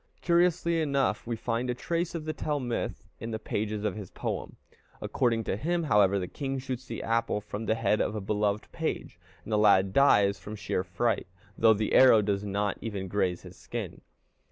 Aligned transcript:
Curiously 0.21 0.81
enough, 0.81 1.27
we 1.27 1.35
find 1.35 1.69
a 1.69 1.75
trace 1.75 2.15
of 2.15 2.25
the 2.25 2.33
Tell 2.33 2.59
myth 2.59 3.07
in 3.19 3.29
the 3.29 3.37
pages 3.37 3.83
of 3.83 3.95
his 3.95 4.09
poem. 4.09 4.55
According 4.99 5.43
to 5.43 5.55
him, 5.55 5.83
however, 5.83 6.17
the 6.17 6.27
king 6.27 6.57
shoots 6.57 6.85
the 6.87 7.03
apple 7.03 7.39
from 7.39 7.67
the 7.67 7.75
head 7.75 8.01
of 8.01 8.15
a 8.15 8.19
beloved 8.19 8.71
page, 8.71 9.19
and 9.43 9.53
the 9.53 9.59
lad 9.59 9.93
dies 9.93 10.39
from 10.39 10.55
sheer 10.55 10.83
fright, 10.83 11.27
though 11.55 11.75
the 11.75 11.93
arrow 11.93 12.23
does 12.23 12.43
not 12.43 12.79
even 12.81 13.07
graze 13.07 13.43
his 13.43 13.57
skin. 13.57 14.01